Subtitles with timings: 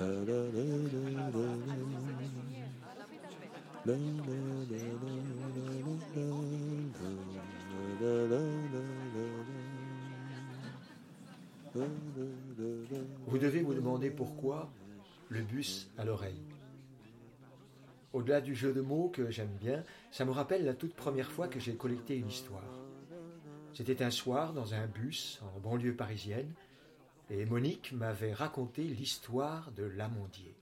[0.00, 0.70] 啦啦
[1.02, 1.11] 啦！
[13.26, 14.70] Vous devez vous demander pourquoi
[15.28, 16.44] le bus à l'oreille.
[18.12, 21.48] Au-delà du jeu de mots que j'aime bien, ça me rappelle la toute première fois
[21.48, 22.62] que j'ai collecté une histoire.
[23.72, 26.52] C'était un soir dans un bus en banlieue parisienne
[27.30, 30.54] et Monique m'avait raconté l'histoire de l'amandier.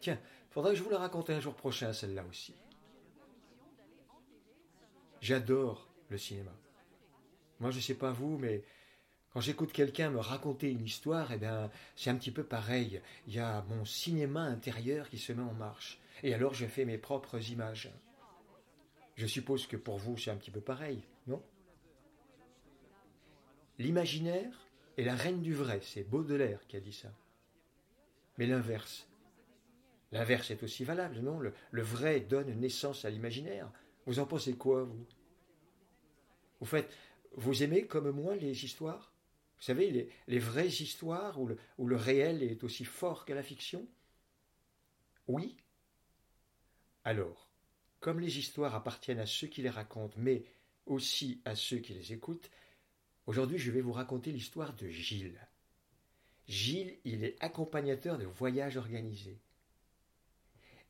[0.00, 0.18] Tiens,
[0.52, 2.54] faudrait que je vous la raconte un jour prochain, celle-là aussi.
[5.20, 6.52] J'adore le cinéma.
[7.60, 8.62] Moi, je ne sais pas vous, mais
[9.32, 13.00] quand j'écoute quelqu'un me raconter une histoire, eh bien, c'est un petit peu pareil.
[13.26, 16.00] Il y a mon cinéma intérieur qui se met en marche.
[16.22, 17.90] Et alors, je fais mes propres images.
[19.14, 21.42] Je suppose que pour vous, c'est un petit peu pareil, non?
[23.78, 24.66] L'imaginaire
[24.98, 27.08] est la reine du vrai, c'est Baudelaire qui a dit ça.
[28.38, 29.06] Mais l'inverse.
[30.12, 31.40] L'inverse est aussi valable, non?
[31.40, 33.72] Le, vrai donne naissance à l'imaginaire.
[34.06, 35.06] Vous en pensez quoi, vous?
[36.60, 36.94] Vous faites,
[37.32, 39.12] vous aimez comme moi les histoires?
[39.56, 43.42] Vous savez, les, vraies histoires où le, où le réel est aussi fort que la
[43.42, 43.88] fiction?
[45.28, 45.56] Oui
[47.04, 47.48] Alors,
[48.00, 50.44] comme les histoires appartiennent à ceux qui les racontent, mais
[50.84, 52.50] aussi à ceux qui les écoutent,
[53.26, 55.40] aujourd'hui je vais vous raconter l'histoire de Gilles.
[56.48, 59.40] Gilles, il est accompagnateur de voyages organisés.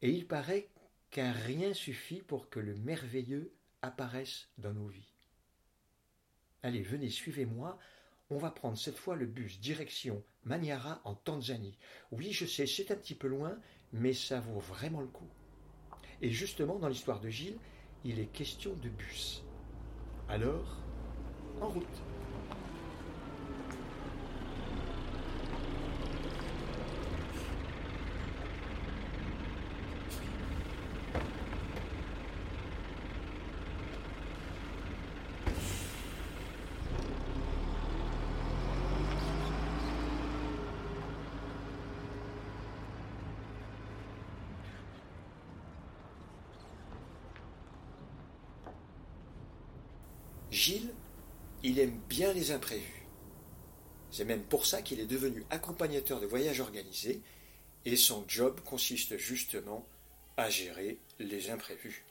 [0.03, 0.69] Et il paraît
[1.11, 5.13] qu'un rien suffit pour que le merveilleux apparaisse dans nos vies.
[6.63, 7.79] Allez, venez, suivez-moi,
[8.31, 11.79] on va prendre cette fois le bus direction Maniara en Tanzanie.
[12.11, 13.59] Oui, je sais, c'est un petit peu loin,
[13.93, 15.29] mais ça vaut vraiment le coup.
[16.21, 17.59] Et justement, dans l'histoire de Gilles,
[18.05, 19.43] il est question de bus.
[20.29, 20.79] Alors,
[21.61, 22.03] en route.
[50.53, 50.93] Gilles,
[51.63, 53.07] il aime bien les imprévus.
[54.11, 57.23] C'est même pour ça qu'il est devenu accompagnateur de voyages organisés,
[57.87, 59.87] et son job consiste justement
[60.37, 62.05] à gérer les imprévus.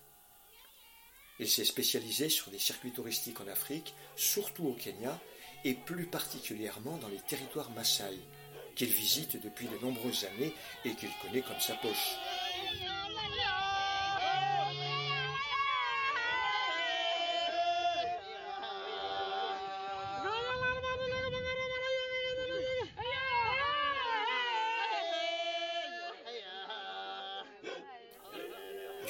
[1.39, 5.21] Il s'est spécialisé sur des circuits touristiques en Afrique, surtout au Kenya,
[5.63, 8.17] et plus particulièrement dans les territoires Maasai,
[8.75, 10.53] qu'il visite depuis de nombreuses années
[10.83, 12.17] et qu'il connaît comme sa poche.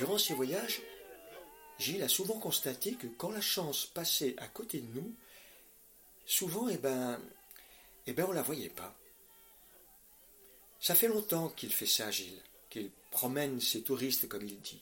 [0.02, 0.82] Durant ces voyages,
[1.78, 5.14] Gilles a souvent constaté que quand la chance passait à côté de nous,
[6.26, 7.22] souvent, eh ben,
[8.08, 8.98] eh ben, on la voyait pas.
[10.80, 12.42] Ça fait longtemps qu'il fait ça, Gilles,
[12.72, 14.82] qu'il promène ses touristes, comme il dit.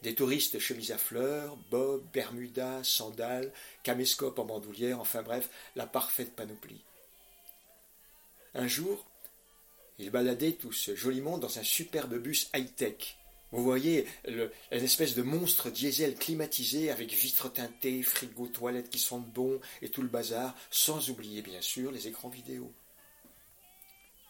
[0.00, 6.34] Des touristes chemises à fleurs, bob, bermuda, sandales, caméscope en bandoulière, enfin bref, la parfaite
[6.34, 6.82] panoplie.
[8.54, 9.04] Un jour,
[9.98, 13.18] il baladait tout ce joli monde dans un superbe bus high-tech,
[13.52, 18.98] vous voyez le, une espèce de monstre diesel climatisé avec vitres teintées, frigo, toilettes qui
[18.98, 22.72] sentent bon et tout le bazar, sans oublier bien sûr les écrans vidéo.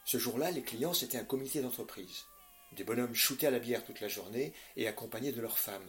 [0.05, 2.25] Ce jour-là, les clients, c'était un comité d'entreprise.
[2.73, 5.89] Des bonhommes shootés à la bière toute la journée et accompagnés de leurs femmes.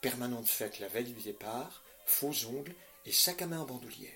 [0.00, 2.74] Permanente fête la veille du départ, faux ongles
[3.04, 4.10] et sac à main en bandoulière.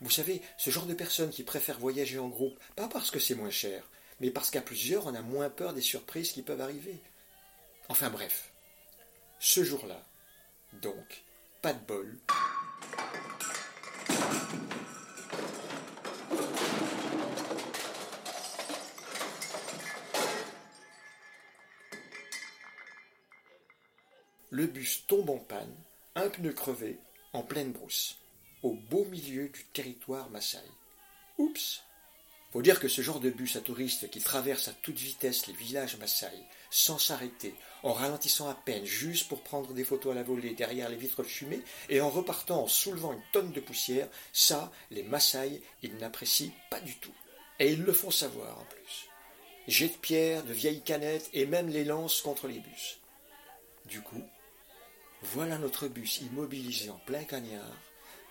[0.00, 3.34] Vous savez, ce genre de personnes qui préfèrent voyager en groupe, pas parce que c'est
[3.34, 3.82] moins cher,
[4.20, 7.00] mais parce qu'à plusieurs, on a moins peur des surprises qui peuvent arriver.
[7.90, 8.52] Enfin bref,
[9.40, 10.06] ce jour-là,
[10.74, 11.24] donc,
[11.60, 12.20] pas de bol.
[24.50, 25.74] Le bus tombe en panne,
[26.14, 27.00] un pneu crevé,
[27.32, 28.18] en pleine brousse,
[28.62, 30.58] au beau milieu du territoire Maasai.
[31.38, 31.82] Oups
[32.52, 35.54] Faut dire que ce genre de bus à touristes qui traverse à toute vitesse les
[35.54, 40.22] villages Maasai, sans s'arrêter, en ralentissant à peine, juste pour prendre des photos à la
[40.22, 44.70] volée derrière les vitres fumées, et en repartant en soulevant une tonne de poussière, ça,
[44.90, 47.14] les Maasai, ils n'apprécient pas du tout.
[47.58, 49.08] Et ils le font savoir en plus.
[49.68, 52.98] Jets de pierre, de vieilles canettes, et même les lances contre les bus.
[53.86, 54.22] Du coup,
[55.22, 57.76] voilà notre bus immobilisé en plein cagnard,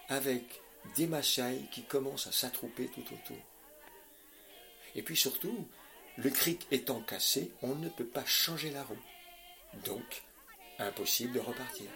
[0.07, 0.61] avec
[0.95, 3.37] des Maasai qui commencent à s'attrouper tout autour.
[4.95, 5.67] Et puis surtout,
[6.23, 8.97] le cric étant cassé, on ne peut pas changer la roue.
[9.85, 10.23] Donc,
[10.77, 11.87] impossible de repartir.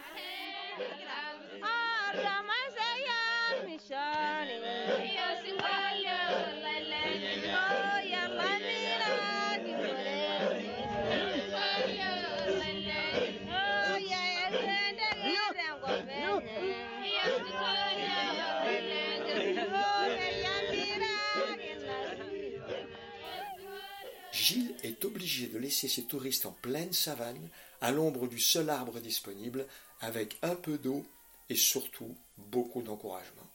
[24.44, 27.50] Gilles est obligé de laisser ses touristes en pleine savane,
[27.80, 29.66] à l'ombre du seul arbre disponible,
[30.02, 31.06] avec un peu d'eau
[31.50, 33.50] et surtout beaucoup d'encouragement.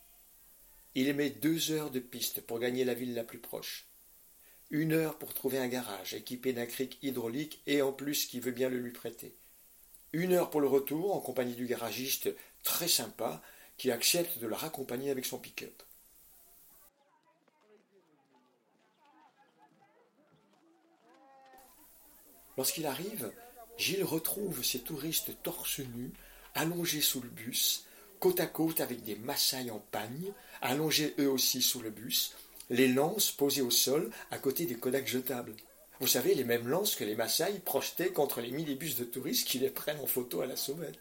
[0.94, 3.86] Il met deux heures de piste pour gagner la ville la plus proche.
[4.70, 8.52] Une heure pour trouver un garage équipé d'un cric hydraulique et en plus qui veut
[8.52, 9.34] bien le lui prêter.
[10.14, 12.30] Une heure pour le retour en compagnie du garagiste
[12.62, 13.42] très sympa
[13.76, 15.82] qui accepte de la raccompagner avec son pick-up.
[22.58, 23.30] Lorsqu'il arrive,
[23.76, 26.12] Gilles retrouve ses touristes torse nus,
[26.56, 27.86] allongés sous le bus,
[28.18, 32.34] côte à côte avec des massailles en pagne, allongés eux aussi sous le bus,
[32.68, 35.54] les lances posées au sol à côté des Kodak jetables.
[36.00, 39.60] Vous savez, les mêmes lances que les massailles projetaient contre les millibus de touristes qui
[39.60, 40.98] les prennent en photo à la sauvette.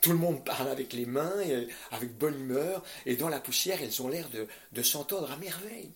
[0.00, 3.82] Tout le monde parle avec les mains, et avec bonne humeur, et dans la poussière,
[3.82, 4.30] elles ont l'air
[4.72, 5.92] de s'entendre à merveille.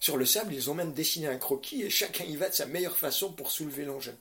[0.00, 2.64] Sur le sable, ils ont même dessiné un croquis et chacun y va de sa
[2.64, 4.16] meilleure façon pour soulever l'engin.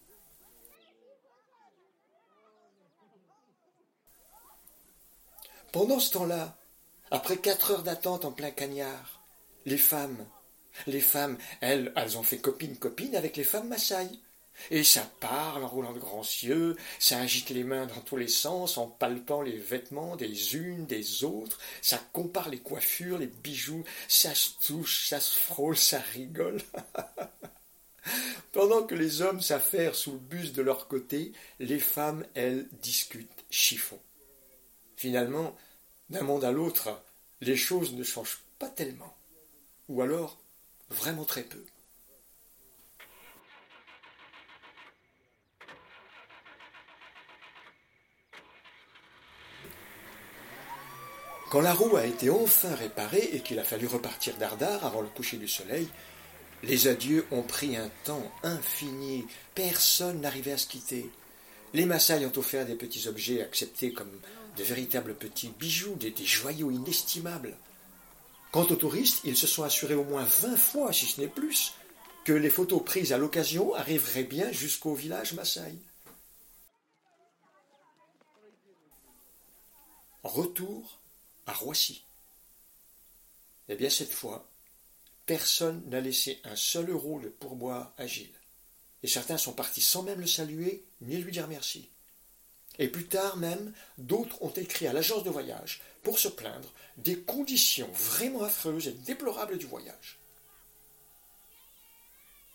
[5.72, 6.58] Pendant ce temps-là,
[7.12, 9.24] après quatre heures d'attente en plein cagnard,
[9.66, 10.26] les femmes,
[10.86, 14.10] les femmes, elles, elles ont fait copine-copine avec les femmes Maasai.
[14.72, 18.28] Et ça parle en roulant de grands cieux, ça agite les mains dans tous les
[18.28, 23.84] sens en palpant les vêtements des unes, des autres, ça compare les coiffures, les bijoux,
[24.08, 26.62] ça se touche, ça se frôle, ça rigole.
[28.52, 33.46] Pendant que les hommes s'affairent sous le bus de leur côté, les femmes, elles, discutent
[33.50, 34.00] chiffon.
[34.96, 35.56] Finalement,
[36.10, 37.02] d'un monde à l'autre,
[37.42, 39.16] les choses ne changent pas tellement.
[39.88, 40.38] Ou alors,
[40.90, 41.64] vraiment très peu.
[51.50, 55.07] Quand la roue a été enfin réparée et qu'il a fallu repartir dardard avant le
[55.07, 55.88] coucher du soleil,
[56.62, 59.25] les adieux ont pris un temps infini.
[59.56, 61.10] Personne n'arrivait à se quitter.
[61.74, 64.12] Les Maasai ont offert des petits objets acceptés comme
[64.57, 67.57] de véritables petits bijoux, des, des joyaux inestimables.
[68.51, 71.74] Quant aux touristes, ils se sont assurés au moins vingt fois, si ce n'est plus,
[72.25, 75.74] que les photos prises à l'occasion arriveraient bien jusqu'au village Maasai.
[80.24, 80.99] Retour
[81.50, 82.06] à Roissy.
[83.69, 84.48] Eh bien, cette fois,
[85.25, 88.39] personne n'a laissé un seul euro de pourboire à Gilles.
[89.01, 91.89] Et certains sont partis sans même le saluer ni lui dire merci.
[92.77, 97.20] Et plus tard même, d'autres ont écrit à l'agence de voyage pour se plaindre des
[97.20, 100.20] conditions vraiment affreuses et déplorables du voyage.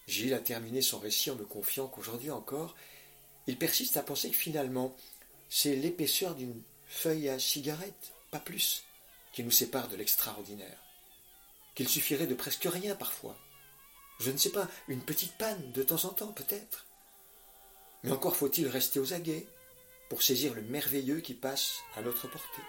[0.06, 2.76] Gilles a terminé son récit en me confiant qu'aujourd'hui encore,
[3.46, 4.94] il persiste à penser que finalement,
[5.48, 8.82] c'est l'épaisseur d'une feuille à cigarette pas plus,
[9.32, 10.80] qui nous sépare de l'extraordinaire.
[11.76, 13.38] Qu'il suffirait de presque rien parfois.
[14.18, 16.84] Je ne sais pas, une petite panne de temps en temps peut-être.
[18.02, 19.46] Mais encore faut-il rester aux aguets
[20.10, 22.62] pour saisir le merveilleux qui passe à notre portée.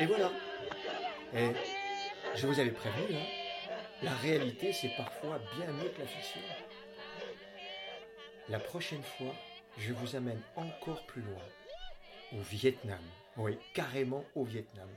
[0.00, 0.32] Et voilà.
[1.34, 1.50] Et
[2.34, 3.26] je vous avais prévenu, hein,
[4.02, 6.40] la réalité c'est parfois bien mieux que la fiction.
[8.48, 9.34] La prochaine fois,
[9.76, 11.44] je vous amène encore plus loin,
[12.32, 13.02] au Vietnam.
[13.36, 14.88] Oui, carrément au Vietnam.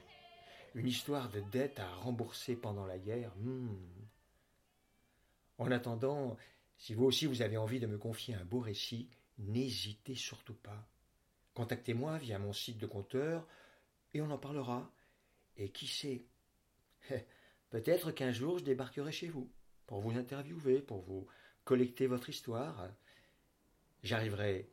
[0.74, 3.34] Une histoire de dette à rembourser pendant la guerre.
[3.36, 3.76] Hmm.
[5.58, 6.38] En attendant,
[6.78, 10.88] si vous aussi vous avez envie de me confier un beau récit, n'hésitez surtout pas.
[11.56, 13.46] Contactez-moi via mon site de compteur
[14.14, 14.92] et on en parlera.
[15.58, 16.26] Et qui sait?
[17.70, 19.52] Peut-être qu'un jour je débarquerai chez vous
[19.88, 21.28] pour vous interviewer, pour vous
[21.64, 22.90] collecter votre histoire.
[24.04, 24.70] J'arriverai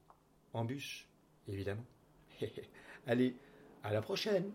[0.53, 1.07] en bus,
[1.47, 1.85] évidemment.
[3.07, 3.37] Allez,
[3.83, 4.53] à la prochaine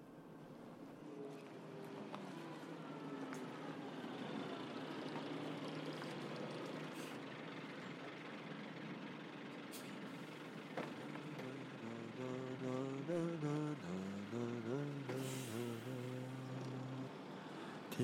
[17.97, 18.03] da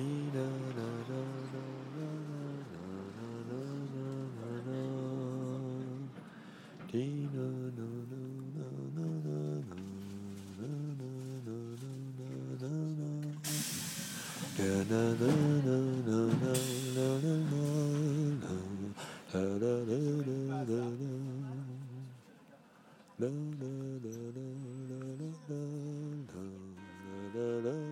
[27.64, 27.91] da